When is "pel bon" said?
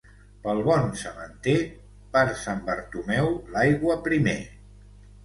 0.45-0.87